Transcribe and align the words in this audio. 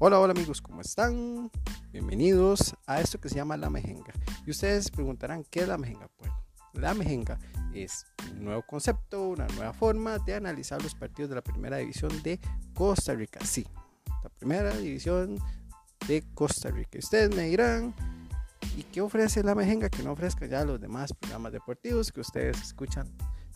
Hola, 0.00 0.18
hola 0.18 0.32
amigos, 0.32 0.60
¿cómo 0.60 0.80
están? 0.80 1.52
Bienvenidos 1.92 2.74
a 2.84 3.00
esto 3.00 3.20
que 3.20 3.28
se 3.28 3.36
llama 3.36 3.56
La 3.56 3.70
Mejenga. 3.70 4.12
Y 4.44 4.50
ustedes 4.50 4.90
preguntarán, 4.90 5.44
¿qué 5.44 5.60
es 5.60 5.68
la 5.68 5.78
Mejenga? 5.78 6.10
Bueno, 6.18 6.44
la 6.72 6.94
Mejenga 6.94 7.38
es 7.72 8.04
un 8.32 8.44
nuevo 8.44 8.62
concepto, 8.62 9.28
una 9.28 9.46
nueva 9.46 9.72
forma 9.72 10.18
de 10.18 10.34
analizar 10.34 10.82
los 10.82 10.96
partidos 10.96 11.28
de 11.28 11.36
la 11.36 11.42
primera 11.42 11.76
división 11.76 12.10
de 12.24 12.40
Costa 12.74 13.14
Rica. 13.14 13.38
Sí, 13.44 13.64
la 14.24 14.30
primera 14.30 14.76
división 14.76 15.38
de 16.08 16.24
Costa 16.34 16.70
Rica. 16.70 16.98
Ustedes 16.98 17.34
me 17.34 17.44
dirán, 17.44 17.94
¿y 18.76 18.82
qué 18.82 19.00
ofrece 19.00 19.44
la 19.44 19.54
Mejenga 19.54 19.88
que 19.88 20.02
no 20.02 20.10
ofrezca 20.10 20.46
ya 20.46 20.64
los 20.64 20.80
demás 20.80 21.14
programas 21.14 21.52
deportivos 21.52 22.10
que 22.10 22.20
ustedes 22.20 22.60
escuchan 22.60 23.08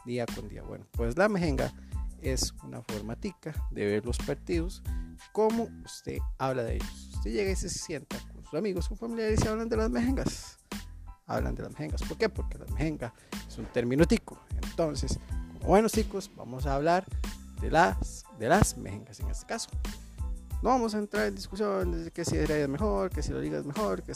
día 0.07 0.25
con 0.25 0.49
día? 0.49 0.63
Bueno, 0.63 0.87
pues 0.93 1.19
la 1.19 1.29
Mejenga 1.29 1.73
es 2.23 2.55
una 2.65 2.83
formatica 2.83 3.55
de 3.71 3.87
ver 3.87 4.07
los 4.07 4.19
partidos 4.19 4.83
como 5.33 5.69
usted 5.85 6.19
habla 6.39 6.65
de 6.65 6.77
ellos. 6.77 7.11
Usted 7.15 7.33
llega 7.33 7.51
y 7.51 7.57
se 7.57 7.69
sienta 7.69 8.19
con 8.33 8.45
sus 8.45 8.55
amigos, 8.55 8.89
con 8.89 8.97
familiares 8.97 9.41
y 9.45 9.49
hablan 9.49 9.69
de 9.69 9.77
las 9.77 9.91
mejengas. 9.91 10.59
Hablan 11.27 11.55
de 11.55 11.63
las 11.63 11.73
mejengas. 11.73 12.03
¿Por 12.03 12.17
qué? 12.17 12.29
Porque 12.29 12.59
la 12.59 12.67
mejenga 12.67 13.13
es 13.47 13.59
un 13.59 13.67
término. 13.67 14.05
Entonces, 14.63 15.19
como 15.53 15.69
buenos 15.69 15.93
chicos, 15.93 16.31
vamos 16.37 16.67
a 16.67 16.75
hablar 16.75 17.05
de 17.61 17.71
las, 17.71 18.25
de 18.39 18.49
las 18.49 18.77
mejengas 18.77 19.21
en 19.21 19.29
este 19.29 19.47
caso. 19.47 19.71
No 20.63 20.71
vamos 20.71 20.95
a 20.95 20.99
entrar 20.99 21.27
en 21.27 21.37
discusión 21.37 22.05
de 22.05 22.11
que 22.11 22.25
si 22.25 22.37
es 22.37 22.69
mejor, 22.69 23.11
que 23.11 23.23
si 23.23 23.33
lo 23.33 23.41
digas 23.41 23.65
mejor, 23.65 24.03
que, 24.03 24.13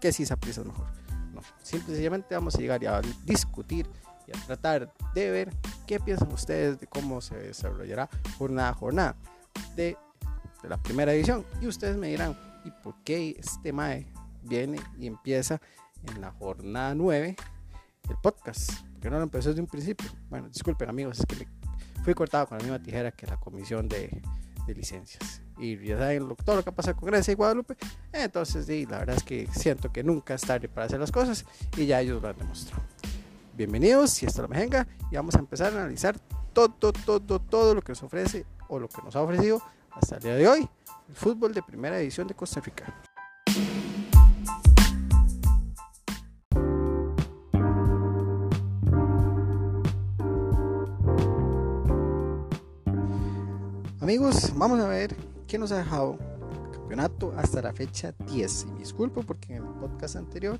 que 0.00 0.12
si 0.12 0.26
se 0.26 0.32
apriesa 0.32 0.64
mejor. 0.64 0.86
No, 1.32 1.40
simplemente 1.62 2.34
vamos 2.34 2.54
a 2.56 2.58
llegar 2.58 2.82
y 2.82 2.86
a 2.86 3.00
discutir 3.24 3.88
y 4.26 4.36
a 4.36 4.40
tratar 4.46 4.92
de 5.14 5.30
ver 5.30 5.50
qué 5.86 6.00
piensan 6.00 6.32
ustedes 6.32 6.80
de 6.80 6.86
cómo 6.86 7.20
se 7.20 7.36
desarrollará 7.36 8.08
jornada 8.38 8.70
a 8.70 8.74
jornada 8.74 9.16
de, 9.76 9.96
de 10.62 10.68
la 10.68 10.82
primera 10.82 11.12
edición. 11.12 11.44
Y 11.60 11.66
ustedes 11.66 11.96
me 11.96 12.08
dirán, 12.08 12.36
¿y 12.64 12.70
por 12.70 12.94
qué 13.04 13.36
este 13.38 13.72
MAE 13.72 14.06
viene 14.42 14.80
y 14.98 15.06
empieza 15.06 15.60
en 16.04 16.20
la 16.20 16.32
jornada 16.32 16.94
9 16.94 17.36
el 18.08 18.16
podcast? 18.22 18.72
Que 19.00 19.10
no 19.10 19.16
lo 19.16 19.24
empezó 19.24 19.50
desde 19.50 19.60
un 19.60 19.68
principio. 19.68 20.08
Bueno, 20.30 20.48
disculpen 20.48 20.88
amigos, 20.88 21.20
es 21.20 21.26
que 21.26 21.36
me 21.36 22.04
fui 22.04 22.14
cortado 22.14 22.46
con 22.46 22.58
la 22.58 22.64
misma 22.64 22.82
tijera 22.82 23.12
que 23.12 23.26
la 23.26 23.38
comisión 23.38 23.88
de, 23.88 24.22
de 24.66 24.74
licencias. 24.74 25.42
Y 25.58 25.76
ya 25.84 25.98
saben 25.98 26.26
todo 26.44 26.56
lo 26.56 26.64
que 26.64 26.72
pasa 26.72 26.94
con 26.94 27.08
Grecia 27.08 27.32
y 27.32 27.34
Guadalupe. 27.34 27.76
Entonces, 28.12 28.66
sí, 28.66 28.86
la 28.86 28.98
verdad 28.98 29.16
es 29.16 29.22
que 29.22 29.46
siento 29.52 29.92
que 29.92 30.02
nunca 30.02 30.34
es 30.34 30.42
tarde 30.42 30.68
para 30.68 30.86
hacer 30.86 30.98
las 30.98 31.12
cosas 31.12 31.44
y 31.76 31.86
ya 31.86 32.00
ellos 32.00 32.20
lo 32.20 32.28
han 32.28 32.38
demostrado. 32.38 32.82
Bienvenidos, 33.56 34.20
y 34.20 34.26
es 34.26 34.36
la 34.36 34.48
Mejenga, 34.48 34.84
y 35.12 35.14
vamos 35.14 35.36
a 35.36 35.38
empezar 35.38 35.72
a 35.72 35.76
analizar 35.76 36.18
todo, 36.52 36.70
todo, 36.70 37.38
todo 37.38 37.72
lo 37.76 37.82
que 37.82 37.92
nos 37.92 38.02
ofrece 38.02 38.44
o 38.66 38.80
lo 38.80 38.88
que 38.88 39.00
nos 39.00 39.14
ha 39.14 39.22
ofrecido 39.22 39.62
hasta 39.92 40.16
el 40.16 40.22
día 40.24 40.34
de 40.34 40.48
hoy 40.48 40.68
el 41.08 41.14
fútbol 41.14 41.54
de 41.54 41.62
primera 41.62 41.96
división 41.98 42.26
de 42.26 42.34
Costa 42.34 42.60
Rica. 42.60 42.92
Amigos, 54.00 54.52
vamos 54.56 54.80
a 54.80 54.88
ver 54.88 55.14
qué 55.46 55.58
nos 55.58 55.70
ha 55.70 55.78
dejado 55.78 56.18
el 56.64 56.70
campeonato 56.72 57.32
hasta 57.36 57.62
la 57.62 57.72
fecha 57.72 58.12
10. 58.26 58.66
Y 58.74 58.78
disculpo 58.80 59.22
porque 59.22 59.54
en 59.54 59.62
el 59.62 59.74
podcast 59.74 60.16
anterior 60.16 60.58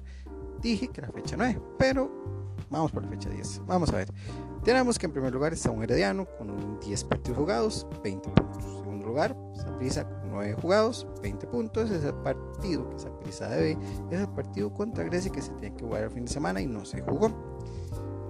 dije 0.61 0.87
que 0.87 1.01
era 1.01 1.11
fecha 1.11 1.37
9, 1.37 1.61
pero 1.77 2.54
Vamos 2.75 2.91
por 2.91 3.05
la 3.05 3.09
fecha 3.09 3.31
10. 3.31 3.63
Vamos 3.67 3.89
a 3.91 3.99
ver. 3.99 4.09
Tenemos 4.65 4.99
que 4.99 5.07
en 5.07 5.13
primer 5.13 5.33
lugar 5.33 5.53
está 5.53 5.71
un 5.71 5.85
Herediano 5.85 6.27
con 6.27 6.81
10 6.81 7.05
partidos 7.05 7.39
jugados, 7.39 7.87
20 8.03 8.31
puntos. 8.31 8.65
En 8.65 8.79
segundo 8.79 9.07
lugar, 9.07 9.37
Saprisa 9.55 10.09
con 10.09 10.33
9 10.33 10.57
jugados, 10.61 11.07
20 11.23 11.47
puntos. 11.47 11.93
Es 11.93 12.03
el 12.03 12.15
partido 12.15 12.91
que 12.91 12.99
Saprisa 12.99 13.49
debe. 13.49 13.79
Es 14.11 14.19
el 14.19 14.29
partido 14.29 14.75
contra 14.75 15.05
Grecia 15.05 15.31
que 15.31 15.41
se 15.41 15.53
tiene 15.53 15.77
que 15.77 15.85
jugar 15.85 16.03
el 16.03 16.11
fin 16.11 16.25
de 16.25 16.33
semana 16.33 16.61
y 16.61 16.67
no 16.67 16.85
se 16.85 17.01
jugó. 17.03 17.31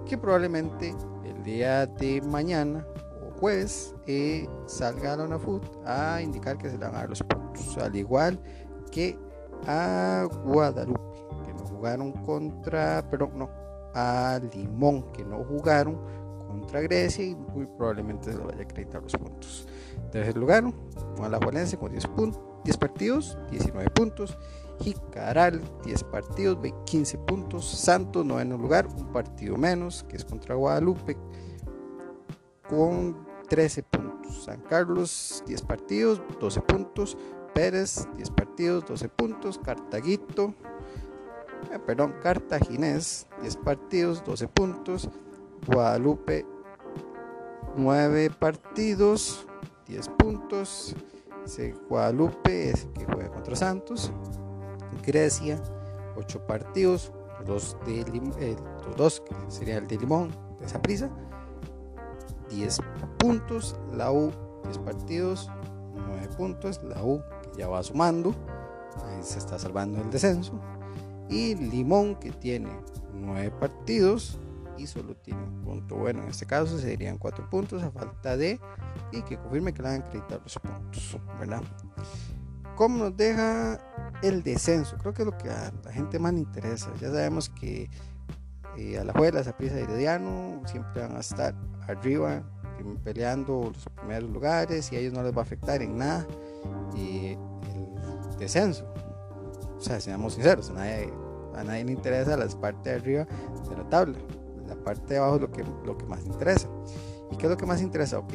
Que 0.05 0.15
probablemente 0.15 0.93
el 1.23 1.41
día 1.41 1.87
de 1.87 2.21
mañana 2.21 2.85
o 3.27 3.39
jueves 3.39 3.95
eh, 4.05 4.47
salga 4.67 5.13
a 5.13 5.17
la 5.17 5.23
UNAFUT 5.23 5.63
a 5.87 6.21
indicar 6.21 6.59
que 6.59 6.69
se 6.69 6.77
le 6.77 6.85
van 6.85 6.93
a 6.93 6.99
dar 6.99 7.09
los 7.09 7.23
puntos. 7.23 7.79
Al 7.79 7.95
igual 7.95 8.39
que 8.91 9.17
a 9.65 10.27
Guadalupe, 10.43 11.01
que 11.47 11.53
no 11.55 11.65
jugaron 11.65 12.11
contra, 12.11 13.03
pero 13.09 13.31
no, 13.33 13.64
a 13.95 14.39
Limón, 14.53 15.11
que 15.13 15.23
no 15.25 15.43
jugaron 15.43 15.97
contra 16.47 16.81
Grecia 16.81 17.25
y 17.25 17.35
muy 17.35 17.65
probablemente 17.65 18.31
se 18.31 18.37
lo 18.37 18.45
vaya 18.45 18.59
a 18.59 18.63
acreditar 18.63 19.01
los 19.01 19.13
puntos. 19.13 19.67
Tercer 20.11 20.37
lugar, 20.37 20.63
Alajuelense 21.21 21.77
con 21.77 21.91
10, 21.91 22.07
10 22.63 22.77
partidos, 22.77 23.37
19 23.49 23.89
puntos. 23.91 24.37
Jicaral, 24.79 25.61
10 25.85 26.03
partidos, 26.05 26.57
15 26.85 27.17
puntos. 27.19 27.65
Santos, 27.65 28.25
noveno 28.25 28.57
lugar, 28.57 28.87
un 28.87 29.11
partido 29.11 29.57
menos, 29.57 30.03
que 30.03 30.17
es 30.17 30.25
contra 30.25 30.55
Guadalupe, 30.55 31.17
con 32.69 33.25
13 33.49 33.83
puntos. 33.83 34.43
San 34.43 34.61
Carlos, 34.61 35.43
10 35.47 35.61
partidos, 35.61 36.21
12 36.39 36.61
puntos. 36.61 37.17
Pérez, 37.53 38.05
10 38.17 38.29
partidos, 38.31 38.85
12 38.85 39.07
puntos. 39.09 39.59
Cartaguito, 39.59 40.53
eh, 41.71 41.79
perdón, 41.79 42.15
Cartaginés, 42.21 43.27
10 43.41 43.57
partidos, 43.57 44.23
12 44.23 44.47
puntos. 44.47 45.09
Guadalupe, 45.67 46.45
9 47.75 48.29
partidos, 48.29 49.47
10 49.87 50.09
puntos. 50.09 50.95
Guadalupe 51.89 52.71
es 52.71 52.87
que 52.93 53.05
juega 53.05 53.29
contra 53.29 53.55
Santos. 53.55 54.11
Grecia, 55.05 55.61
8 56.15 56.47
partidos, 56.47 57.11
2 57.45 57.77
de 57.85 58.01
eh, 58.39 58.55
los 58.85 58.95
dos 58.95 59.21
que 59.21 59.35
sería 59.47 59.77
el 59.77 59.87
de 59.87 59.97
Limón, 59.97 60.31
de 60.59 60.65
esa 60.65 60.81
prisa. 60.81 61.09
10 62.49 62.79
puntos. 63.17 63.75
La 63.93 64.11
U, 64.11 64.31
10 64.63 64.77
partidos, 64.79 65.49
9 65.93 66.29
puntos. 66.37 66.81
La 66.83 67.03
U 67.03 67.21
que 67.43 67.59
ya 67.59 67.67
va 67.67 67.83
sumando, 67.83 68.33
ahí 69.05 69.23
se 69.23 69.39
está 69.39 69.59
salvando 69.59 70.01
el 70.01 70.09
descenso 70.09 70.59
y 71.29 71.55
Limón 71.55 72.15
que 72.15 72.31
tiene 72.31 72.69
9 73.13 73.51
partidos 73.59 74.39
y 74.77 74.87
solo 74.87 75.15
tiene 75.15 75.41
un 75.41 75.61
punto. 75.61 75.95
Bueno, 75.95 76.23
en 76.23 76.29
este 76.29 76.45
caso 76.45 76.77
serían 76.77 77.17
4 77.17 77.49
puntos 77.49 77.83
a 77.83 77.91
falta 77.91 78.37
de 78.37 78.59
y 79.11 79.21
que 79.23 79.37
confirme 79.37 79.73
que 79.73 79.81
le 79.81 79.89
han 79.89 80.01
acreditado 80.01 80.41
los 80.43 80.59
puntos, 80.59 81.17
¿verdad? 81.39 81.63
¿Cómo 82.75 83.05
nos 83.05 83.17
deja 83.17 83.79
el 84.21 84.43
descenso? 84.43 84.97
Creo 84.97 85.13
que 85.13 85.21
es 85.21 85.25
lo 85.25 85.37
que 85.37 85.49
a 85.49 85.71
la 85.83 85.91
gente 85.91 86.19
más 86.19 86.33
le 86.33 86.39
interesa. 86.39 86.91
Ya 86.99 87.09
sabemos 87.09 87.49
que 87.49 87.89
eh, 88.77 88.99
a 88.99 89.05
la 89.05 89.13
juega, 89.13 89.43
Zaprisa 89.43 89.79
y 89.79 89.83
Herediano 89.83 90.61
siempre 90.65 91.01
van 91.01 91.15
a 91.15 91.19
estar 91.21 91.55
arriba 91.87 92.43
peleando 93.03 93.71
los 93.73 93.85
primeros 93.95 94.29
lugares 94.29 94.91
y 94.91 94.97
a 94.97 94.99
ellos 94.99 95.13
no 95.13 95.23
les 95.23 95.33
va 95.33 95.39
a 95.39 95.43
afectar 95.43 95.81
en 95.81 95.97
nada 95.97 96.27
y 96.95 97.29
el 97.29 98.37
descenso 98.37 98.85
sea, 99.85 99.99
seamos 99.99 100.33
sinceros, 100.33 100.69
a 100.69 100.73
nadie, 100.73 101.83
le 101.83 101.91
interesa 101.91 102.35
la 102.35 102.47
parte 102.47 102.89
de 102.89 102.95
arriba 102.95 103.27
de 103.69 103.77
la 103.77 103.89
tabla. 103.89 104.17
La 104.67 104.75
parte 104.75 105.13
de 105.13 105.19
abajo 105.19 105.35
es 105.35 105.41
lo 105.41 105.51
que, 105.51 105.63
lo 105.85 105.97
que 105.97 106.05
más 106.05 106.25
interesa. 106.25 106.67
¿Y 107.31 107.37
qué 107.37 107.45
es 107.45 107.51
lo 107.51 107.57
que 107.57 107.65
más 107.65 107.81
interesa? 107.81 108.19
Ok, 108.19 108.33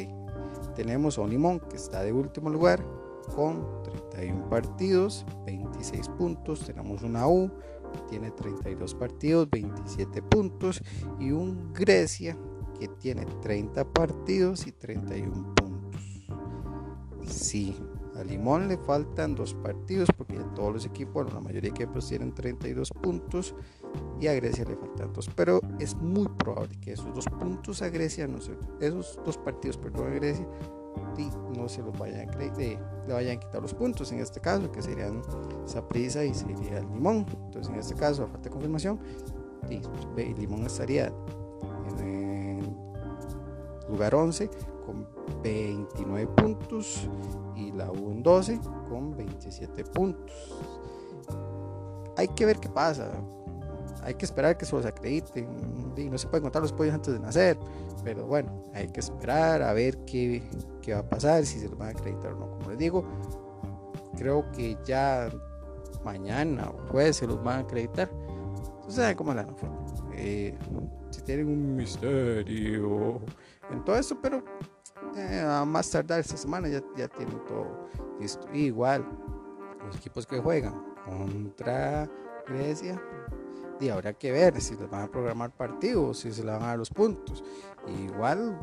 tenemos 0.74 1.18
a 1.18 1.22
un 1.22 1.60
que 1.60 1.76
está 1.76 2.02
de 2.02 2.12
último 2.12 2.50
lugar 2.50 2.84
con 3.34 3.82
31 3.82 4.48
partidos, 4.48 5.26
26 5.44 6.08
puntos. 6.10 6.60
Tenemos 6.60 7.02
una 7.02 7.26
U 7.26 7.50
que 7.92 7.98
tiene 8.08 8.30
32 8.30 8.94
partidos, 8.94 9.50
27 9.50 10.22
puntos. 10.22 10.82
Y 11.18 11.32
un 11.32 11.72
Grecia 11.72 12.36
que 12.78 12.88
tiene 12.88 13.26
30 13.42 13.84
partidos 13.92 14.66
y 14.66 14.72
31 14.72 15.54
puntos. 15.54 16.00
Sí, 17.26 17.76
a 18.16 18.24
Limón 18.24 18.68
le 18.68 18.76
faltan 18.76 19.34
dos 19.34 19.54
partidos 19.54 20.08
porque 20.16 20.38
todos 20.54 20.72
los 20.72 20.86
equipos, 20.86 21.32
la 21.32 21.40
mayoría 21.40 21.70
de 21.70 21.82
equipos 21.82 22.08
tienen 22.08 22.34
32 22.34 22.90
puntos 22.90 23.54
y 24.20 24.26
a 24.26 24.34
Grecia 24.34 24.64
le 24.64 24.76
faltan 24.76 25.12
dos. 25.12 25.30
Pero 25.34 25.60
es 25.78 25.94
muy 25.94 26.28
probable 26.28 26.78
que 26.80 26.92
esos 26.92 27.14
dos 27.14 27.26
puntos 27.26 27.82
a 27.82 27.88
Grecia, 27.88 28.26
no 28.26 28.40
se, 28.40 28.56
esos 28.80 29.18
dos 29.24 29.38
partidos, 29.38 29.76
perdón, 29.76 30.08
a 30.08 30.14
Grecia, 30.14 30.46
no 31.56 31.68
se 31.68 31.82
los 31.82 31.96
vayan 31.98 32.28
a 32.28 32.36
le 32.36 32.78
vayan 33.12 33.36
a 33.36 33.40
quitar 33.40 33.62
los 33.62 33.74
puntos 33.74 34.10
en 34.12 34.20
este 34.20 34.40
caso, 34.40 34.70
que 34.70 34.82
serían 34.82 35.22
Saprisa 35.66 36.24
y 36.24 36.34
sería 36.34 36.78
el 36.78 36.88
Limón. 36.92 37.26
Entonces, 37.46 37.72
en 37.72 37.78
este 37.78 37.94
caso, 37.94 38.24
a 38.24 38.26
falta 38.26 38.44
de 38.44 38.50
confirmación, 38.50 38.98
y 39.68 40.34
Limón 40.34 40.66
estaría 40.66 41.12
en 41.88 42.19
lugar 43.90 44.14
11 44.14 44.50
con 44.86 45.06
29 45.42 46.26
puntos 46.36 47.08
y 47.56 47.72
la 47.72 47.90
U 47.90 48.10
en 48.10 48.22
12 48.22 48.60
con 48.88 49.16
27 49.16 49.84
puntos. 49.84 50.32
Hay 52.16 52.28
que 52.28 52.46
ver 52.46 52.58
qué 52.58 52.68
pasa. 52.68 53.10
Hay 54.02 54.14
que 54.14 54.24
esperar 54.24 54.56
que 54.56 54.64
se 54.64 54.74
los 54.74 54.86
acrediten. 54.86 55.48
Y 55.96 56.08
no 56.08 56.16
se 56.16 56.26
pueden 56.26 56.42
contar 56.42 56.62
los 56.62 56.72
pollos 56.72 56.94
antes 56.94 57.12
de 57.12 57.20
nacer. 57.20 57.58
Pero 58.02 58.26
bueno, 58.26 58.64
hay 58.74 58.88
que 58.88 59.00
esperar 59.00 59.62
a 59.62 59.72
ver 59.72 59.98
qué, 60.04 60.42
qué 60.80 60.94
va 60.94 61.00
a 61.00 61.08
pasar, 61.08 61.44
si 61.44 61.58
se 61.58 61.68
los 61.68 61.78
van 61.78 61.88
a 61.88 61.90
acreditar 61.92 62.32
o 62.32 62.38
no. 62.38 62.50
Como 62.52 62.70
les 62.70 62.78
digo, 62.78 63.04
creo 64.16 64.50
que 64.52 64.76
ya 64.84 65.30
mañana 66.04 66.70
o 66.70 66.88
jueves 66.90 67.16
se 67.16 67.26
los 67.26 67.42
van 67.42 67.58
a 67.58 67.62
acreditar. 67.62 68.10
Ustedes 68.80 68.94
saben 68.96 69.16
cómo 69.16 69.34
la 69.34 69.46
eh, 70.14 70.54
si 71.10 71.22
tienen 71.22 71.48
un 71.48 71.76
misterio 71.76 73.20
en 73.70 73.84
todo 73.84 73.96
eso, 73.96 74.18
pero 74.20 74.42
eh, 75.16 75.40
a 75.40 75.64
más 75.64 75.90
tardar 75.90 76.20
esta 76.20 76.36
semana 76.36 76.68
ya, 76.68 76.82
ya 76.96 77.08
tienen 77.08 77.44
todo 77.46 77.88
listo. 78.18 78.46
igual, 78.52 79.06
los 79.84 79.96
equipos 79.96 80.26
que 80.26 80.38
juegan 80.38 80.74
contra 81.04 82.08
Grecia, 82.46 83.00
y 83.80 83.88
habrá 83.88 84.12
que 84.12 84.30
ver 84.30 84.60
si 84.60 84.76
les 84.76 84.88
van 84.90 85.02
a 85.02 85.10
programar 85.10 85.50
partidos, 85.50 86.18
si 86.18 86.32
se 86.32 86.44
le 86.44 86.52
van 86.52 86.62
a 86.62 86.66
dar 86.66 86.78
los 86.78 86.90
puntos. 86.90 87.42
Igual, 87.88 88.58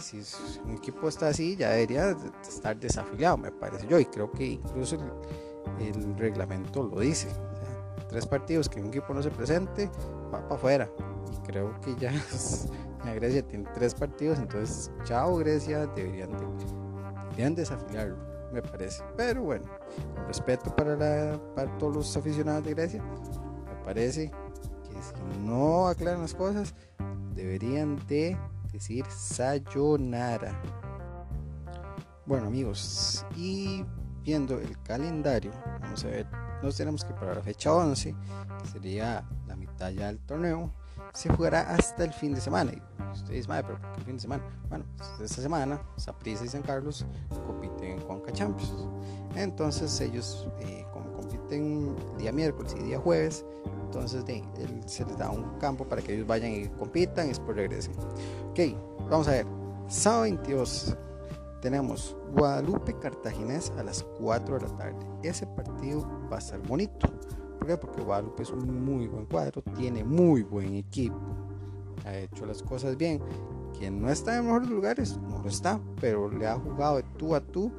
si 0.00 0.22
un 0.64 0.72
equipo 0.72 1.08
está 1.08 1.28
así, 1.28 1.56
ya 1.56 1.70
debería 1.70 2.16
estar 2.42 2.78
desafiliado, 2.78 3.38
me 3.38 3.52
parece 3.52 3.86
yo, 3.86 3.98
y 3.98 4.04
creo 4.06 4.30
que 4.30 4.44
incluso 4.44 4.98
el, 5.78 6.18
reglamento 6.18 6.82
lo 6.82 7.00
dice. 7.00 7.28
tres 8.08 8.26
partidos 8.26 8.68
que 8.68 8.80
un 8.80 8.88
equipo 8.88 9.14
no 9.14 9.22
se 9.22 9.30
presente, 9.30 9.88
va 10.34 10.42
para 10.42 10.54
afuera. 10.56 10.90
Y 11.32 11.46
creo 11.46 11.80
que 11.80 11.94
ya, 11.96 12.12
Grecia 13.14 13.42
tiene 13.46 13.68
tres 13.74 13.94
partidos, 13.94 14.38
entonces, 14.38 14.90
chao 15.04 15.36
Grecia, 15.36 15.86
deberían, 15.86 16.30
deberían 17.30 17.54
desafiliarlo, 17.54 18.16
me 18.52 18.62
parece. 18.62 19.02
Pero 19.16 19.42
bueno, 19.42 19.64
respeto 20.26 20.74
para, 20.74 20.96
la, 20.96 21.40
para 21.54 21.76
todos 21.78 21.96
los 21.96 22.16
aficionados 22.16 22.64
de 22.64 22.74
Grecia, 22.74 23.02
me 23.02 23.84
parece 23.84 24.30
que 24.84 25.02
si 25.02 25.38
no 25.40 25.88
aclaran 25.88 26.20
las 26.20 26.34
cosas, 26.34 26.74
deberían 27.34 27.96
de 28.06 28.36
decir 28.72 29.04
sayonara. 29.06 30.60
Bueno 32.26 32.46
amigos, 32.46 33.24
y 33.34 33.84
viendo 34.22 34.58
el 34.58 34.80
calendario, 34.82 35.52
vamos 35.80 36.04
a 36.04 36.08
ver, 36.08 36.26
nos 36.62 36.76
tenemos 36.76 37.04
que 37.04 37.14
para 37.14 37.34
la 37.34 37.42
fecha 37.42 37.72
11, 37.72 38.14
que 38.62 38.68
sería 38.68 39.26
la 39.46 39.56
mitad 39.56 39.90
ya 39.90 40.08
del 40.08 40.20
torneo, 40.20 40.70
se 41.12 41.28
jugará 41.28 41.60
hasta 41.72 42.04
el 42.04 42.12
fin 42.12 42.34
de 42.34 42.40
semana. 42.40 42.72
Y 42.72 42.82
ustedes, 43.12 43.48
madre, 43.48 43.64
pero 43.68 43.80
¿por 43.80 43.92
qué 43.92 43.98
el 43.98 44.04
fin 44.04 44.14
de 44.16 44.20
semana? 44.20 44.42
Bueno, 44.68 44.84
pues 44.96 45.30
esta 45.30 45.42
semana, 45.42 45.80
Saprissa 45.96 46.44
y 46.44 46.48
San 46.48 46.62
Carlos 46.62 47.04
compiten 47.46 47.92
en 47.92 48.00
Juanca 48.00 48.32
Champions. 48.32 48.72
Entonces, 49.34 50.00
ellos, 50.00 50.48
eh, 50.60 50.84
compiten 51.16 51.96
día 52.18 52.32
miércoles 52.32 52.74
y 52.78 52.82
día 52.82 52.98
jueves, 52.98 53.44
entonces 53.84 54.24
se 54.86 55.04
les 55.04 55.18
da 55.18 55.30
un 55.30 55.58
campo 55.58 55.84
para 55.84 56.00
que 56.02 56.14
ellos 56.14 56.26
vayan 56.26 56.52
y 56.52 56.68
compitan 56.68 57.26
y 57.26 57.28
después 57.30 57.56
regresen. 57.56 57.94
Ok, 58.50 58.60
vamos 59.10 59.28
a 59.28 59.32
ver. 59.32 59.46
Sábado 59.88 60.22
22 60.22 60.96
tenemos 61.60 62.16
Guadalupe 62.32 62.96
Cartaginés 62.98 63.70
a 63.78 63.82
las 63.82 64.02
4 64.20 64.58
de 64.58 64.68
la 64.68 64.76
tarde. 64.76 65.06
Ese 65.22 65.46
partido 65.46 66.06
va 66.30 66.36
a 66.36 66.38
estar 66.38 66.60
bonito. 66.60 67.08
¿Por? 67.60 67.78
Porque 67.78 68.02
Guadalupe 68.02 68.42
es 68.42 68.50
un 68.50 68.84
muy 68.84 69.06
buen 69.06 69.26
cuadro, 69.26 69.62
tiene 69.76 70.04
muy 70.04 70.42
buen 70.42 70.74
equipo, 70.74 71.18
ha 72.04 72.16
hecho 72.16 72.46
las 72.46 72.62
cosas 72.62 72.96
bien. 72.96 73.20
Quien 73.78 74.00
no 74.00 74.10
está 74.10 74.36
en 74.36 74.46
mejores 74.46 74.68
lugares, 74.68 75.16
no 75.16 75.42
lo 75.42 75.48
está, 75.48 75.80
pero 76.00 76.28
le 76.30 76.46
ha 76.46 76.56
jugado 76.56 76.96
de 76.96 77.04
tú 77.16 77.34
a 77.34 77.40
tú 77.40 77.70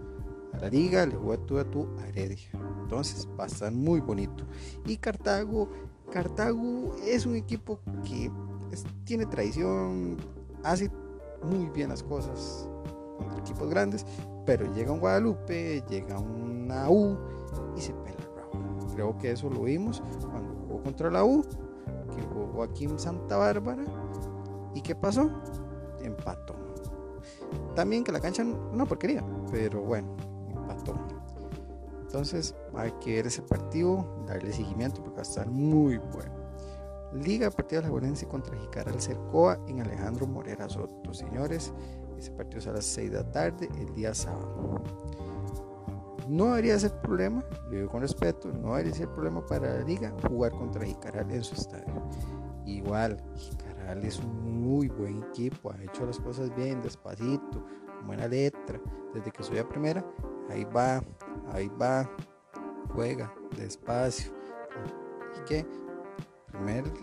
a 0.53 0.57
la 0.57 0.69
liga, 0.69 1.05
le 1.05 1.15
jugó 1.15 1.33
de 1.33 1.45
tú 1.45 1.59
a 1.59 1.63
tú 1.63 1.87
a 1.99 2.07
Heredia. 2.07 2.49
Entonces 2.81 3.27
va 3.39 3.43
a 3.43 3.47
estar 3.47 3.71
muy 3.71 3.99
bonito. 3.99 4.45
Y 4.85 4.97
Cartago 4.97 5.69
Cartago 6.11 6.93
es 7.05 7.25
un 7.25 7.35
equipo 7.35 7.79
que 8.03 8.29
tiene 9.05 9.25
tradición, 9.25 10.17
hace 10.63 10.91
muy 11.43 11.69
bien 11.69 11.89
las 11.89 12.03
cosas 12.03 12.69
contra 13.17 13.39
equipos 13.39 13.69
grandes, 13.69 14.05
pero 14.45 14.71
llega 14.73 14.91
un 14.91 14.99
Guadalupe, 14.99 15.83
llega 15.89 16.19
una 16.19 16.89
U 16.89 17.17
y 17.77 17.81
se 17.81 17.93
pela 17.93 18.17
el 18.19 18.30
Creo 19.01 19.17
que 19.17 19.31
eso 19.31 19.49
lo 19.49 19.63
vimos 19.63 19.99
cuando 20.29 20.53
jugó 20.53 20.83
contra 20.83 21.09
la 21.09 21.25
U, 21.25 21.41
que 22.15 22.21
jugó 22.21 22.61
aquí 22.61 22.85
en 22.85 22.99
Santa 22.99 23.35
Bárbara. 23.35 23.83
¿Y 24.75 24.81
qué 24.81 24.93
pasó? 24.93 25.27
Empató. 26.03 26.53
También 27.75 28.03
que 28.03 28.11
la 28.11 28.19
cancha 28.19 28.43
no 28.43 28.85
porquería, 28.85 29.25
pero 29.49 29.81
bueno, 29.81 30.15
empató. 30.47 30.93
Entonces 31.99 32.53
hay 32.75 32.91
que 33.01 33.15
ver 33.15 33.25
ese 33.25 33.41
partido, 33.41 34.05
darle 34.27 34.53
seguimiento 34.53 35.01
porque 35.01 35.15
va 35.15 35.21
a 35.21 35.23
estar 35.23 35.49
muy 35.49 35.97
bueno. 35.97 36.35
Liga 37.11 37.49
Partido 37.49 37.81
Lagunense 37.81 38.27
contra 38.27 38.55
Jicaral 38.55 39.01
Cercoa 39.01 39.59
en 39.67 39.81
Alejandro 39.81 40.27
Morera 40.27 40.69
Soto. 40.69 41.11
Señores, 41.11 41.73
ese 42.19 42.29
partido 42.33 42.59
es 42.59 42.67
a 42.67 42.73
las 42.73 42.85
6 42.85 43.09
de 43.09 43.17
la 43.17 43.31
tarde 43.31 43.67
el 43.79 43.95
día 43.95 44.13
sábado. 44.13 44.79
No 46.27 46.45
debería 46.45 46.79
ser 46.79 46.91
problema, 47.01 47.43
lo 47.65 47.71
digo 47.71 47.89
con 47.89 48.01
respeto, 48.01 48.49
no 48.49 48.69
debería 48.75 48.93
ser 48.93 49.09
problema 49.09 49.45
para 49.45 49.79
la 49.79 49.83
liga 49.83 50.13
jugar 50.27 50.51
contra 50.51 50.85
Jicaral 50.85 51.31
en 51.31 51.43
su 51.43 51.55
estadio. 51.55 52.01
Igual, 52.65 53.21
Jicaral 53.35 54.03
es 54.05 54.19
un 54.19 54.61
muy 54.61 54.87
buen 54.87 55.23
equipo, 55.23 55.71
ha 55.71 55.83
hecho 55.83 56.05
las 56.05 56.19
cosas 56.19 56.55
bien, 56.55 56.81
despacito, 56.81 57.65
buena 58.05 58.27
letra, 58.27 58.79
desde 59.13 59.31
que 59.31 59.43
soy 59.43 59.57
a 59.57 59.67
primera, 59.67 60.05
ahí 60.49 60.63
va, 60.65 61.03
ahí 61.51 61.69
va, 61.81 62.09
juega 62.93 63.33
despacio. 63.57 64.31
Y 65.37 65.45
que 65.45 65.65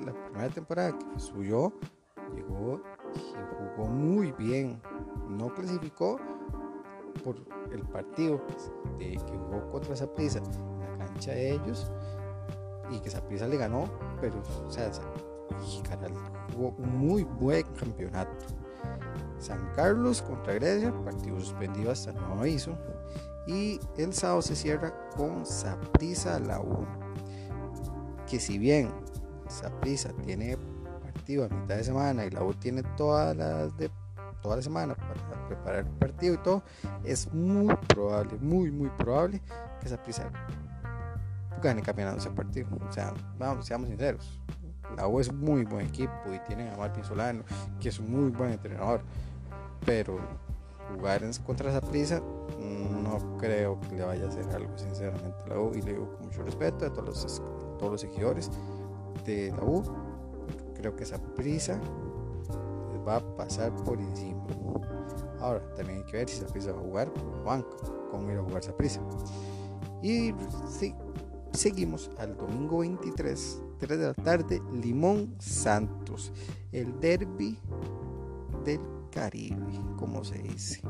la 0.05 0.13
primera 0.13 0.49
temporada 0.49 0.97
que 0.97 1.21
subió, 1.21 1.73
llegó 2.35 2.81
y 3.15 3.77
jugó 3.77 3.89
muy 3.89 4.33
bien. 4.33 4.81
No 5.29 5.53
clasificó 5.55 6.19
por 7.19 7.37
el 7.73 7.83
partido 7.83 8.41
que 8.99 9.19
jugó 9.19 9.71
contra 9.71 9.97
Zaprisa 9.97 10.39
en 10.39 10.99
la 10.99 11.07
cancha 11.07 11.33
de 11.33 11.53
ellos 11.53 11.91
y 12.91 13.01
que 13.01 13.11
Zaprisa 13.11 13.47
le 13.47 13.57
ganó, 13.57 13.85
pero 14.21 14.41
o 14.67 14.71
sea, 14.71 14.91
jugó 16.55 16.75
un 16.79 16.99
muy 16.99 17.25
buen 17.25 17.65
campeonato. 17.75 18.47
San 19.39 19.71
Carlos 19.75 20.23
contra 20.23 20.55
Grecia, 20.55 20.93
partido 21.05 21.39
suspendido 21.39 21.93
hasta 21.93 22.13
no 22.13 22.45
hizo 22.45 22.77
y 23.47 23.81
el 23.97 24.13
sábado 24.13 24.43
se 24.43 24.55
cierra 24.55 24.93
con 25.17 25.47
Saprisa 25.47 26.39
la 26.39 26.61
1. 26.61 26.87
Que 28.29 28.39
si 28.39 28.59
bien 28.59 28.91
Saprisa 29.49 30.13
tiene 30.25 30.59
partido 31.03 31.45
a 31.45 31.49
mitad 31.49 31.77
de 31.77 31.85
semana 31.85 32.27
y 32.27 32.31
la 32.31 32.45
U 32.45 32.53
tiene 32.53 32.83
todas 32.97 33.35
las 33.35 33.75
de 33.79 33.91
toda 34.43 34.57
la 34.57 34.63
semana 34.63 34.95
para 34.95 35.28
preparar 35.49 35.81
el 35.81 35.87
partido 35.87 36.35
y 36.35 36.39
todo, 36.39 36.63
es 37.05 37.33
muy 37.33 37.75
probable, 37.89 38.37
muy 38.41 38.71
muy 38.71 38.89
probable 38.91 39.41
que 39.81 39.89
Saprisa 39.89 40.31
gane 41.63 41.83
campeonato 41.83 42.19
ese 42.19 42.31
partido. 42.31 42.69
O 42.89 42.93
sea, 42.93 43.13
vamos, 43.39 43.67
seamos 43.67 43.89
sinceros. 43.89 44.41
La 44.97 45.07
U 45.07 45.21
es 45.21 45.33
muy 45.33 45.65
buen 45.65 45.87
equipo 45.87 46.13
y 46.33 46.39
tienen 46.47 46.73
a 46.73 46.77
Martín 46.77 47.05
Solano, 47.05 47.43
que 47.81 47.89
es 47.89 47.99
un 47.99 48.11
muy 48.11 48.31
buen 48.31 48.53
entrenador. 48.53 49.03
Pero 49.85 50.19
jugar 50.95 51.23
contra 51.45 51.71
esa 51.71 51.81
prisa 51.81 52.23
no 52.59 53.37
creo 53.39 53.79
que 53.81 53.97
le 53.97 54.05
vaya 54.05 54.25
a 54.25 54.29
hacer 54.29 54.47
algo 54.55 54.77
sinceramente 54.77 55.37
la 55.49 55.59
U 55.59 55.73
y 55.75 55.83
le 55.83 55.93
digo 55.93 56.17
con 56.17 56.27
mucho 56.27 56.43
respeto 56.43 56.87
a 56.87 56.93
todos 56.93 57.23
los, 57.23 57.43
todos 57.79 57.93
los 57.93 58.01
seguidores 58.01 58.51
de 59.25 59.53
la 59.57 59.63
U 59.63 59.83
creo 60.75 60.97
que 60.97 61.05
esa 61.05 61.19
prisa 61.19 61.79
va 63.07 63.17
a 63.17 63.37
pasar 63.37 63.75
por 63.85 63.99
encima 63.99 64.43
ahora 65.41 65.63
también 65.75 65.99
hay 65.99 66.05
que 66.05 66.17
ver 66.17 66.29
si 66.29 66.39
esa 66.39 66.47
prisa 66.47 66.73
va 66.73 66.79
a 66.79 66.83
jugar 66.83 67.13
por 67.13 67.45
banco 67.45 67.77
cómo 68.11 68.31
ir 68.31 68.39
a 68.39 68.43
jugar 68.43 68.63
esa 68.63 68.77
prisa 68.77 69.01
y 70.03 70.33
sí, 70.69 70.95
seguimos 71.53 72.11
al 72.19 72.37
domingo 72.37 72.79
23 72.79 73.63
3 73.79 73.99
de 73.99 74.07
la 74.07 74.15
tarde 74.15 74.63
Limón 74.73 75.35
Santos 75.39 76.33
el 76.73 76.99
derby 77.01 77.59
del 78.65 78.81
Caribe, 79.11 79.81
como 79.97 80.25
se 80.25 80.39
dice. 80.39 80.81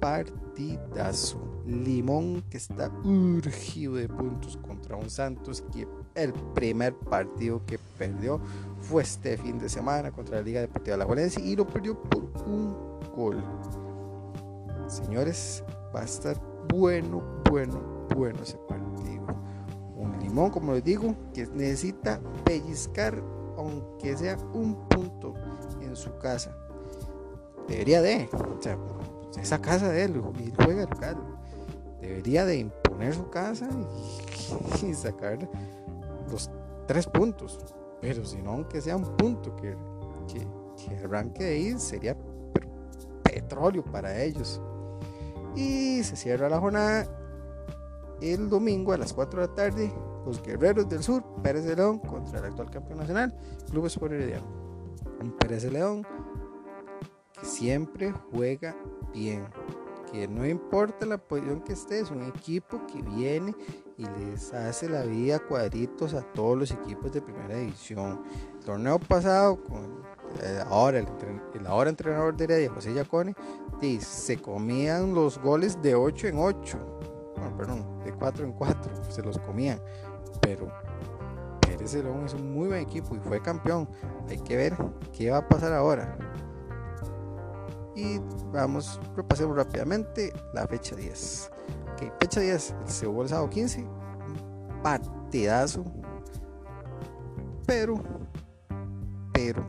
Partidazo. 0.00 1.50
Limón 1.66 2.42
que 2.50 2.58
está 2.58 2.90
urgido 3.04 3.94
de 3.94 4.06
puntos 4.06 4.58
contra 4.58 4.96
un 4.96 5.08
Santos 5.08 5.64
que 5.72 5.88
el 6.14 6.34
primer 6.54 6.94
partido 6.94 7.64
que 7.64 7.78
perdió 7.98 8.38
fue 8.82 9.02
este 9.02 9.38
fin 9.38 9.58
de 9.58 9.70
semana 9.70 10.12
contra 10.12 10.36
la 10.36 10.42
Liga 10.42 10.60
Deportiva 10.60 10.98
La 10.98 11.06
Valencia 11.06 11.42
y 11.42 11.56
lo 11.56 11.66
perdió 11.66 11.98
por 11.98 12.22
un 12.46 12.93
gol. 13.14 13.42
Señores, 14.86 15.64
va 15.94 16.00
a 16.00 16.04
estar 16.04 16.36
bueno, 16.72 17.22
bueno, 17.50 18.06
bueno 18.14 18.42
ese 18.42 18.58
partido. 18.68 19.26
Un 19.96 20.18
limón, 20.20 20.50
como 20.50 20.72
les 20.72 20.84
digo, 20.84 21.14
que 21.32 21.46
necesita 21.46 22.20
pellizcar, 22.44 23.22
aunque 23.56 24.16
sea 24.16 24.36
un 24.52 24.88
punto 24.88 25.34
en 25.80 25.94
su 25.96 26.16
casa 26.18 26.54
debería 27.68 28.02
de, 28.02 28.28
o 28.32 28.60
sea, 28.60 28.78
esa 29.40 29.60
casa 29.60 29.88
de 29.88 30.04
él 30.04 30.22
y 30.38 30.52
juega 30.62 30.82
local, 30.82 31.16
debería 32.00 32.44
de 32.44 32.58
imponer 32.58 33.14
su 33.14 33.28
casa 33.30 33.68
y, 34.82 34.94
sacar 34.94 35.38
los 36.30 36.50
tres 36.86 37.06
puntos, 37.06 37.58
pero 38.00 38.24
si 38.24 38.42
no, 38.42 38.52
aunque 38.52 38.80
sea 38.80 38.96
un 38.96 39.16
punto 39.16 39.54
que, 39.56 39.76
que, 40.28 40.46
que 40.76 40.96
arranque 41.04 41.44
de 41.44 41.50
ahí, 41.50 41.78
sería 41.78 42.16
petróleo 43.44 43.84
para 43.84 44.22
ellos. 44.22 44.60
Y 45.54 46.02
se 46.02 46.16
cierra 46.16 46.48
la 46.48 46.58
jornada 46.58 47.06
el 48.20 48.48
domingo 48.48 48.92
a 48.92 48.98
las 48.98 49.12
4 49.12 49.40
de 49.40 49.46
la 49.46 49.54
tarde, 49.54 49.92
los 50.24 50.42
Guerreros 50.42 50.88
del 50.88 51.02
Sur, 51.02 51.22
Pérez 51.42 51.64
de 51.64 51.76
León 51.76 51.98
contra 51.98 52.38
el 52.38 52.46
actual 52.46 52.70
campeón 52.70 52.98
nacional, 52.98 53.34
Club 53.70 53.86
Sport 53.86 54.12
Herediano. 54.12 54.46
Un 55.20 55.32
Pérez 55.32 55.62
de 55.62 55.70
León 55.70 56.06
que 57.32 57.44
siempre 57.44 58.12
juega 58.32 58.76
bien, 59.12 59.46
que 60.10 60.26
no 60.26 60.46
importa 60.46 61.06
la 61.06 61.18
posición 61.18 61.60
que 61.60 61.74
esté, 61.74 62.00
es 62.00 62.10
un 62.10 62.22
equipo 62.22 62.80
que 62.86 63.02
viene 63.02 63.54
y 63.96 64.06
les 64.18 64.52
hace 64.54 64.88
la 64.88 65.02
vida 65.02 65.38
cuadritos 65.38 66.14
a 66.14 66.22
todos 66.32 66.58
los 66.58 66.70
equipos 66.70 67.12
de 67.12 67.22
primera 67.22 67.56
división. 67.56 68.22
El 68.54 68.64
torneo 68.64 68.98
pasado, 68.98 69.62
con 69.62 70.02
ahora 70.68 70.98
el, 70.98 71.08
ahora 71.66 71.90
entrenador 71.90 72.36
de 72.36 72.44
Heredia, 72.44 72.70
José 72.70 72.94
Yacone, 72.94 73.34
se 74.00 74.40
comían 74.40 75.14
los 75.14 75.38
goles 75.38 75.80
de 75.82 75.94
8 75.94 76.28
en 76.28 76.38
8, 76.38 76.78
bueno, 77.36 77.56
perdón, 77.56 78.04
de 78.04 78.12
4 78.12 78.44
en 78.44 78.52
4, 78.52 78.92
se 79.10 79.22
los 79.22 79.38
comían, 79.38 79.80
pero 80.40 80.68
Pérez 81.60 81.94
León 81.94 82.24
es 82.24 82.34
un 82.34 82.52
muy 82.52 82.68
buen 82.68 82.80
equipo 82.80 83.14
y 83.16 83.18
fue 83.18 83.40
campeón. 83.40 83.88
Hay 84.28 84.38
que 84.38 84.56
ver 84.56 84.76
qué 85.12 85.30
va 85.30 85.38
a 85.38 85.48
pasar 85.48 85.72
ahora. 85.72 86.16
Y 87.94 88.18
vamos, 88.52 89.00
repasemos 89.16 89.56
rápidamente 89.56 90.32
la 90.52 90.66
fecha 90.66 90.96
10. 90.96 91.50
Ok, 91.92 92.12
fecha 92.20 92.40
10, 92.40 92.74
se 92.86 93.06
jugó 93.06 93.22
el 93.22 93.28
sábado 93.28 93.50
15, 93.50 93.82
un 93.82 94.82
partidazo, 94.82 95.84
pero, 97.66 97.94
pero, 99.32 99.64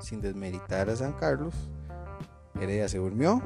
sin 0.00 0.20
desmeritar 0.20 0.90
a 0.90 0.96
San 0.96 1.12
Carlos, 1.12 1.54
Heredia 2.60 2.88
se 2.88 2.98
durmió 2.98 3.40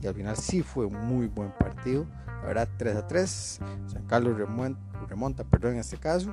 y 0.00 0.06
al 0.06 0.14
final 0.14 0.36
sí 0.36 0.62
fue 0.62 0.86
un 0.86 1.06
muy 1.06 1.26
buen 1.26 1.50
partido. 1.52 2.06
La 2.42 2.48
verdad, 2.48 2.68
3 2.76 2.96
a 2.96 3.06
3. 3.06 3.60
San 3.86 4.06
Carlos 4.06 4.36
remonta, 4.38 4.80
remonta 5.08 5.44
perdón, 5.44 5.74
en 5.74 5.80
este 5.80 5.96
caso, 5.96 6.32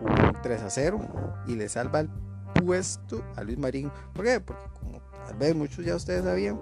un 0.00 0.32
3 0.42 0.62
a 0.62 0.70
0 0.70 1.00
y 1.46 1.54
le 1.54 1.68
salva 1.68 2.00
el 2.00 2.10
puesto 2.64 3.22
a 3.36 3.42
Luis 3.42 3.58
Marín. 3.58 3.90
¿Por 4.14 4.24
qué? 4.24 4.40
Porque 4.40 4.64
como 4.80 5.00
tal 5.26 5.36
vez 5.36 5.54
muchos 5.54 5.84
ya 5.84 5.96
ustedes 5.96 6.24
sabían, 6.24 6.58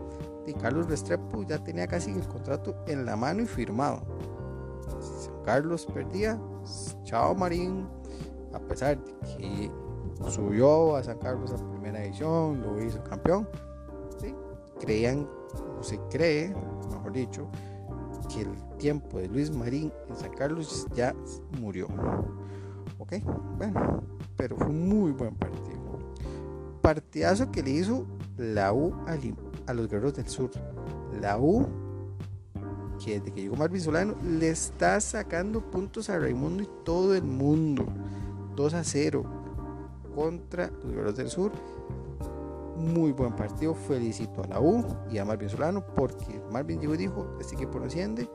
y 0.46 0.54
Carlos 0.54 0.86
Restrepo 0.86 1.42
ya 1.44 1.62
tenía 1.62 1.86
casi 1.86 2.12
el 2.12 2.26
contrato 2.26 2.76
en 2.86 3.04
la 3.04 3.16
mano 3.16 3.42
y 3.42 3.46
firmado. 3.46 4.04
Si 5.00 5.26
San 5.26 5.42
Carlos 5.44 5.86
perdía, 5.86 6.40
chao 7.04 7.34
Marín, 7.34 7.88
a 8.54 8.58
pesar 8.60 8.98
de 8.98 9.12
que 9.36 9.70
subió 10.30 10.96
a 10.96 11.02
San 11.02 11.18
Carlos 11.18 11.52
a 11.52 11.70
primera 11.70 12.02
edición, 12.02 12.62
lo 12.62 12.82
hizo 12.82 13.02
campeón, 13.04 13.48
creían, 14.80 15.28
o 15.78 15.82
se 15.82 15.98
cree, 16.10 16.54
mejor 16.90 17.12
dicho, 17.12 17.48
que 18.32 18.42
el 18.42 18.54
tiempo 18.78 19.18
de 19.18 19.28
Luis 19.28 19.50
Marín 19.50 19.92
en 20.08 20.16
San 20.16 20.32
Carlos 20.32 20.86
ya 20.94 21.14
murió. 21.60 21.88
Ok, 22.98 23.14
bueno, 23.58 24.02
pero 24.36 24.56
fue 24.56 24.66
un 24.66 24.88
muy 24.88 25.12
buen 25.12 25.34
partido. 25.36 25.76
Partidazo 26.82 27.50
que 27.50 27.62
le 27.62 27.70
hizo 27.70 28.06
la 28.36 28.72
U 28.72 28.94
a, 29.06 29.74
los 29.74 29.88
Guerreros 29.88 30.14
del 30.14 30.28
Sur. 30.28 30.50
La 31.20 31.38
U, 31.38 31.66
que 33.04 33.18
desde 33.18 33.32
que 33.32 33.42
llegó 33.42 33.56
Marvin 33.56 33.80
Solano, 33.80 34.14
le 34.22 34.50
está 34.50 35.00
sacando 35.00 35.60
puntos 35.70 36.10
a 36.10 36.18
Raimundo 36.18 36.62
y 36.62 36.68
todo 36.84 37.14
el 37.14 37.24
mundo. 37.24 37.86
2 38.54 38.74
a 38.74 38.84
0 38.84 39.35
contra 40.16 40.68
los 40.82 40.90
Guerreros 40.90 41.16
del 41.16 41.28
Sur 41.28 41.52
muy 42.76 43.12
buen 43.12 43.34
partido. 43.34 43.74
Felicito 43.74 44.42
a 44.44 44.46
la 44.46 44.60
U 44.60 44.84
y 45.10 45.18
a 45.18 45.24
Marvin 45.24 45.48
Solano 45.48 45.84
porque 45.94 46.40
Marvin 46.50 46.80
llegó 46.80 46.94
y 46.94 46.98
dijo, 46.98 47.26
este 47.40 47.54
equipo 47.54 47.78
no 47.78 47.86
asciende. 47.86 48.28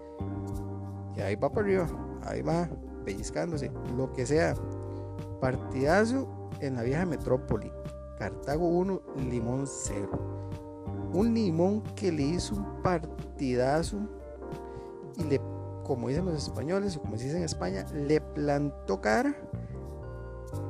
Y 1.15 1.21
ahí 1.21 1.35
va 1.35 1.49
para 1.49 1.65
arriba, 1.65 1.87
ahí 2.23 2.41
va, 2.41 2.69
pellizcándose, 3.05 3.71
lo 3.95 4.11
que 4.13 4.25
sea. 4.25 4.55
Partidazo 5.39 6.27
en 6.59 6.75
la 6.75 6.83
vieja 6.83 7.05
metrópoli. 7.05 7.71
Cartago 8.17 8.67
1, 8.67 9.01
Limón 9.29 9.65
0. 9.65 10.09
Un 11.13 11.33
Limón 11.33 11.81
que 11.95 12.11
le 12.11 12.23
hizo 12.23 12.55
un 12.55 12.81
partidazo 12.81 13.97
y 15.17 15.23
le, 15.23 15.41
como 15.83 16.07
dicen 16.07 16.25
los 16.25 16.35
españoles 16.35 16.95
o 16.95 17.01
como 17.01 17.17
se 17.17 17.25
dice 17.25 17.37
en 17.37 17.43
España, 17.43 17.85
le 17.93 18.21
plantó 18.21 19.01
cara 19.01 19.35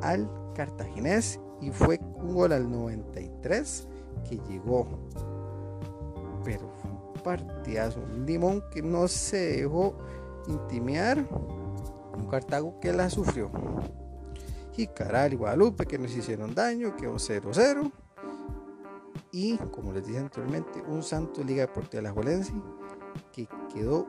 al 0.02 0.28
cartaginés 0.54 1.40
y 1.62 1.72
fue 1.72 2.00
un 2.16 2.34
gol 2.34 2.52
al 2.52 2.70
93 2.70 3.88
que 4.28 4.40
llegó. 4.50 4.88
Pero 6.44 6.72
fue 6.82 6.92
un 6.92 7.14
partidazo. 7.24 8.02
Un 8.02 8.26
limón 8.26 8.64
que 8.72 8.82
no 8.82 9.08
se 9.08 9.58
dejó 9.58 9.98
intimidar. 10.48 11.26
Un 12.18 12.28
Cartago 12.28 12.80
que 12.80 12.92
la 12.92 13.10
sufrió. 13.10 13.52
Y 14.76 14.88
Caral 14.88 15.34
y 15.34 15.36
Guadalupe 15.36 15.86
que 15.86 16.00
nos 16.00 16.16
hicieron 16.16 16.56
daño, 16.56 16.96
quedó 16.96 17.16
0-0. 17.16 17.92
Y 19.32 19.58
como 19.58 19.94
les 19.94 20.06
dije 20.06 20.20
anteriormente, 20.20 20.82
un 20.88 21.04
Santo 21.04 21.44
Liga 21.44 21.62
Deportiva 21.62 22.02
de 22.02 22.08
la 22.08 22.12
Juelense 22.12 22.54
que 23.32 23.48
quedó 23.74 24.08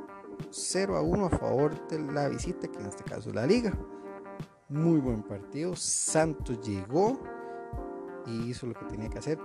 0 0.50 0.96
a 0.96 1.02
1 1.02 1.26
a 1.26 1.30
favor 1.30 1.88
de 1.88 2.00
la 2.00 2.28
visita, 2.28 2.68
que 2.68 2.78
en 2.78 2.86
este 2.86 3.04
caso 3.04 3.28
es 3.28 3.34
la 3.34 3.46
Liga. 3.46 3.72
Muy 4.72 5.00
buen 5.00 5.22
partido. 5.22 5.76
Santos 5.76 6.58
llegó 6.66 7.20
y 8.24 8.48
hizo 8.48 8.66
lo 8.66 8.72
que 8.72 8.86
tenía 8.86 9.10
que 9.10 9.18
hacer. 9.18 9.38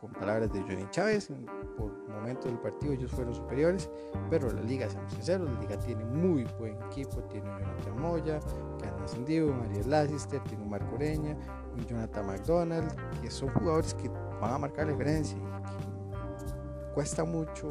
Con 0.00 0.12
palabras 0.12 0.52
de 0.52 0.60
Johnny 0.60 0.88
Chávez, 0.92 1.32
por 1.76 1.90
momentos 2.08 2.44
del 2.44 2.60
partido 2.60 2.92
ellos 2.92 3.10
fueron 3.10 3.34
superiores, 3.34 3.90
pero 4.30 4.52
la 4.52 4.60
liga, 4.60 4.88
seamos 4.88 5.12
sinceros, 5.12 5.50
la 5.50 5.60
liga 5.60 5.76
tiene 5.80 6.04
muy 6.04 6.44
buen 6.60 6.80
equipo, 6.84 7.20
tiene 7.24 7.50
un 7.50 7.58
Jonathan 7.58 8.00
Moya, 8.00 8.40
que 8.78 8.86
han 8.86 9.02
ascendido, 9.02 9.52
Ariel 9.64 9.90
Lassister, 9.90 10.40
tiene 10.44 10.62
un 10.62 10.70
Marco 10.70 10.94
Oreña, 10.94 11.36
un 11.76 11.84
Jonathan 11.84 12.26
McDonald, 12.26 13.20
que 13.20 13.32
son 13.32 13.48
jugadores 13.54 13.94
que 13.94 14.08
van 14.40 14.54
a 14.54 14.58
marcar 14.58 14.86
la 14.86 14.92
diferencia 14.92 15.36
que 15.38 16.94
cuesta 16.94 17.24
mucho 17.24 17.68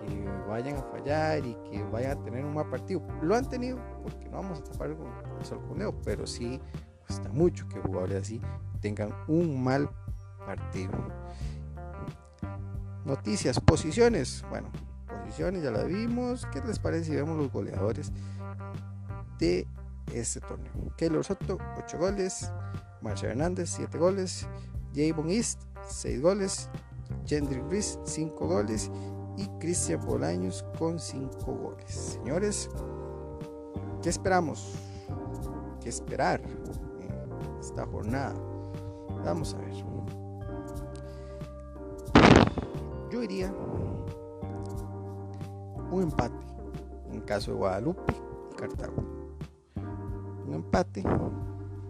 que 0.00 0.24
vayan 0.48 0.76
a 0.76 0.82
fallar 0.82 1.44
y 1.44 1.54
que 1.70 1.82
vayan 1.84 2.18
a 2.18 2.22
tener 2.22 2.44
un 2.44 2.54
mal 2.54 2.68
partido. 2.68 3.02
Lo 3.22 3.34
han 3.34 3.48
tenido, 3.48 3.78
porque 4.02 4.28
no 4.28 4.38
vamos 4.38 4.60
a 4.60 4.64
tapar 4.64 4.96
con 4.96 5.08
el 5.38 5.44
sol 5.44 5.60
con 5.68 5.78
Leo, 5.78 5.94
pero 6.02 6.26
sí 6.26 6.60
cuesta 7.06 7.28
mucho 7.30 7.68
que 7.68 7.80
jugadores 7.80 8.22
así 8.22 8.40
tengan 8.80 9.14
un 9.28 9.62
mal 9.62 9.90
partido. 10.46 10.92
Noticias, 13.04 13.58
posiciones. 13.60 14.44
Bueno, 14.50 14.70
posiciones 15.06 15.62
ya 15.62 15.70
la 15.70 15.84
vimos. 15.84 16.46
¿Qué 16.52 16.60
les 16.60 16.78
parece 16.78 17.04
si 17.04 17.16
vemos 17.16 17.36
los 17.36 17.50
goleadores 17.50 18.12
de 19.38 19.66
este 20.12 20.40
torneo? 20.40 20.72
Keylor 20.96 21.24
Soto, 21.24 21.58
8 21.78 21.98
goles. 21.98 22.52
Marcia 23.00 23.30
Hernández, 23.30 23.70
7 23.70 23.98
goles. 23.98 24.46
Javon 24.94 25.30
East, 25.30 25.62
6 25.88 26.20
goles. 26.20 26.68
Gendry 27.26 27.60
Gris, 27.68 27.98
5 28.04 28.46
goles. 28.46 28.90
Y 29.40 29.48
Cristian 29.58 30.04
Bolaños 30.04 30.62
con 30.78 30.98
5 30.98 31.50
goles. 31.50 31.90
Señores, 31.90 32.68
¿qué 34.02 34.10
esperamos? 34.10 34.74
¿Qué 35.82 35.88
esperar 35.88 36.42
en 36.42 37.58
esta 37.58 37.86
jornada? 37.86 38.34
Vamos 39.24 39.54
a 39.54 39.58
ver. 39.60 39.72
Yo 43.10 43.22
iría 43.22 43.50
un 45.90 46.02
empate 46.02 46.46
en 47.10 47.22
caso 47.22 47.52
de 47.52 47.56
Guadalupe 47.56 48.12
y 48.52 48.56
Cartago. 48.56 49.02
Un 50.46 50.52
empate 50.52 51.02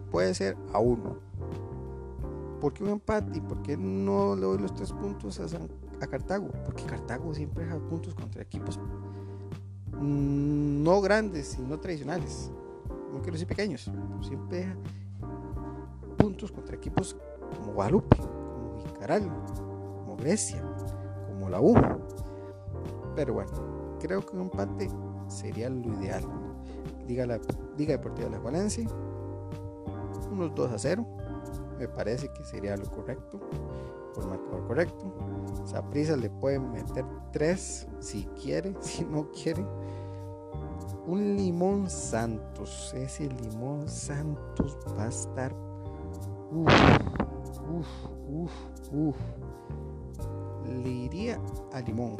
puede 0.09 0.33
ser 0.33 0.55
a 0.71 0.79
uno. 0.79 1.17
¿Por 2.61 2.71
qué 2.71 2.85
un 2.85 2.91
empate? 2.91 3.39
¿Y 3.39 3.41
por 3.41 3.61
qué 3.61 3.75
no 3.75 4.37
le 4.37 4.43
doy 4.43 4.59
los 4.59 4.73
tres 4.73 4.93
puntos 4.93 5.37
a, 5.41 5.47
Cartago? 6.07 6.49
Porque 6.65 6.83
Cartago 6.83 7.33
siempre 7.33 7.65
deja 7.65 7.77
puntos 7.77 8.13
contra 8.15 8.41
equipos 8.41 8.79
no 10.01 11.01
grandes 11.01 11.57
y 11.59 11.61
no 11.61 11.79
tradicionales. 11.79 12.51
No 13.13 13.19
quiero 13.19 13.33
decir 13.33 13.47
pequeños. 13.47 13.89
Siempre 14.21 14.59
deja 14.59 14.75
puntos 16.17 16.51
contra 16.51 16.75
equipos 16.75 17.15
como 17.55 17.73
Guadalupe, 17.73 18.17
como 18.17 18.83
Vicaral, 18.83 19.23
como 19.23 20.17
Grecia, 20.17 20.61
como 21.27 21.49
la 21.49 21.61
U. 21.61 21.75
Pero 23.15 23.33
bueno, 23.33 23.51
creo 23.99 24.25
que 24.25 24.35
un 24.35 24.43
empate 24.43 24.89
sería 25.27 25.69
lo 25.69 25.93
ideal. 25.99 26.23
Liga, 27.07 27.25
la, 27.25 27.39
Liga 27.77 27.93
Deportiva 27.93 28.29
de 28.29 28.35
la 28.35 28.39
Valencia, 28.39 28.87
unos 30.31 30.55
2 30.55 30.71
a 30.71 30.79
0, 30.79 31.05
me 31.77 31.87
parece 31.87 32.29
que 32.31 32.43
sería 32.43 32.77
lo 32.77 32.89
correcto, 32.89 33.39
por 34.13 34.27
marcador 34.27 34.67
correcto. 34.67 35.13
Saprisa 35.65 36.15
le 36.15 36.29
pueden 36.29 36.71
meter 36.71 37.05
3 37.31 37.87
si 37.99 38.25
quiere, 38.41 38.75
si 38.81 39.03
no 39.05 39.29
quiere. 39.31 39.65
Un 41.07 41.35
limón 41.35 41.89
Santos, 41.89 42.93
ese 42.93 43.27
limón 43.27 43.87
Santos 43.87 44.77
va 44.97 45.05
a 45.05 45.09
estar 45.09 45.53
Uf, 46.53 46.67
uf, 47.69 47.87
uf, 48.27 48.51
uf. 48.91 49.17
Le 50.65 50.89
iría 50.89 51.39
a 51.71 51.79
limón. 51.79 52.17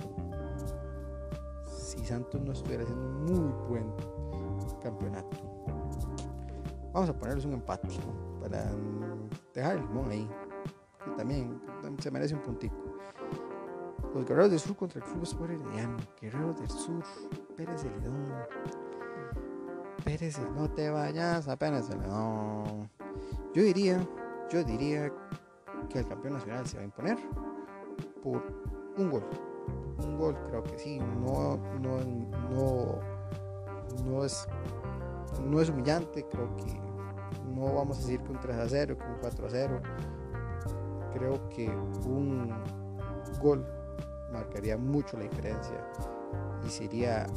Si 1.66 2.00
Santos 2.06 2.42
no 2.42 2.54
estuviera 2.54 2.84
haciendo 2.84 3.06
un 3.06 3.26
muy 3.26 3.54
buen 3.68 3.94
campeonato. 4.82 5.38
Vamos 6.94 7.10
a 7.10 7.14
ponerles 7.14 7.44
un 7.44 7.54
empate 7.54 7.90
para 8.40 8.72
dejar 9.54 9.76
el 9.76 9.82
limón 9.82 10.12
ahí. 10.12 10.30
Que 11.04 11.12
también 11.12 11.62
se 12.00 12.12
merece 12.12 12.36
un 12.36 12.42
puntico. 12.42 12.76
Los 14.14 14.26
Guerreros 14.26 14.52
del 14.52 14.60
Sur 14.60 14.76
contra 14.76 15.00
el 15.00 15.10
Club 15.10 15.24
Sport 15.24 15.52
Herediano. 15.52 15.98
Guerreros 16.20 16.60
del 16.60 16.70
Sur. 16.70 17.04
Pérez 17.56 17.82
Celedón. 17.82 18.28
Pérez, 20.04 20.40
no 20.56 20.70
te 20.70 20.90
vayas 20.90 21.48
apenas 21.48 21.88
Celedón. 21.88 22.90
Yo 23.54 23.64
diría, 23.64 24.06
yo 24.50 24.64
diría 24.64 25.12
que 25.90 26.00
el 26.00 26.08
campeón 26.08 26.34
nacional 26.34 26.66
se 26.68 26.78
va 26.78 26.82
a 26.82 26.86
imponer 26.86 27.18
por 28.22 28.44
un 28.98 29.10
gol. 29.10 29.24
Un 30.00 30.18
gol, 30.18 30.38
creo 30.48 30.64
que 30.64 30.78
sí. 30.78 31.00
No, 31.00 31.58
no, 31.80 32.00
no, 32.50 33.00
no 34.06 34.26
es, 34.26 34.48
no 35.42 35.62
es 35.62 35.70
humillante. 35.70 36.26
Creo 36.30 36.56
que 36.58 36.80
no 37.54 37.74
vamos 37.76 37.98
a 37.98 38.02
decir 38.02 38.22
que 38.22 38.32
un 38.32 38.40
3 38.40 38.58
a 38.58 38.70
0, 38.70 38.98
que 38.98 39.04
un 39.06 39.18
4 39.22 39.46
a 39.46 39.50
0. 39.50 39.82
Creo 41.14 41.50
que 41.50 41.68
un 42.06 42.54
gol 43.42 43.66
marcaría 44.32 44.78
mucho 44.78 45.18
la 45.18 45.24
diferencia 45.24 45.86
y 46.66 46.70
sería 46.70 47.28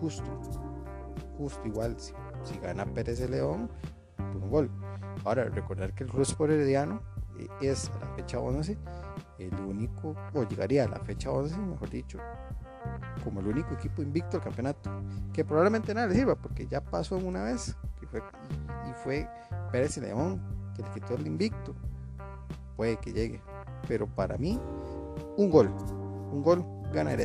justo, 0.00 0.24
justo 1.36 1.60
igual 1.66 1.96
si, 1.98 2.14
gana 2.60 2.84
Pérez 2.86 3.18
de 3.18 3.28
León 3.28 3.70
por 4.16 4.36
un 4.36 4.50
gol. 4.50 4.70
Ahora, 5.24 5.44
recordar 5.44 5.94
que 5.94 6.04
el 6.04 6.10
por 6.10 6.50
Herediano 6.50 7.00
eh, 7.38 7.48
es 7.60 7.90
a 7.90 7.98
la 8.04 8.14
fecha 8.14 8.38
11 8.38 8.78
el 9.38 9.54
único, 9.60 10.14
o 10.34 10.44
llegaría 10.44 10.84
a 10.84 10.88
la 10.88 10.98
fecha 11.00 11.30
11, 11.30 11.58
mejor 11.58 11.90
dicho, 11.90 12.18
como 13.24 13.40
el 13.40 13.48
único 13.48 13.74
equipo 13.74 14.02
invicto 14.02 14.36
al 14.36 14.42
campeonato, 14.42 14.90
que 15.32 15.44
probablemente 15.44 15.92
nada 15.94 16.06
le 16.06 16.14
sirva 16.14 16.36
porque 16.36 16.66
ya 16.66 16.80
pasó 16.80 17.16
una 17.16 17.42
vez 17.42 17.76
y 18.02 18.06
fue, 18.06 18.22
y 18.88 18.92
fue 19.02 19.28
Pérez 19.72 19.96
y 19.98 20.00
León 20.00 20.40
que 20.74 20.82
le 20.82 20.90
quitó 20.90 21.14
el 21.14 21.26
invicto 21.26 21.74
puede 22.76 22.96
que 22.98 23.12
llegue. 23.12 23.40
Pero 23.88 24.06
para 24.06 24.36
mí, 24.36 24.60
un 25.36 25.50
gol. 25.50 25.70
Un 26.32 26.42
gol 26.42 26.64
gana 26.92 27.16